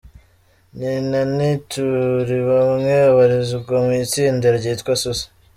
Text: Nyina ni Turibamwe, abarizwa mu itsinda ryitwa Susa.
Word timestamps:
Nyina 0.79 1.19
ni 1.35 1.51
Turibamwe, 1.71 2.93
abarizwa 3.09 3.75
mu 3.83 3.91
itsinda 4.03 4.47
ryitwa 4.57 4.93
Susa. 5.03 5.27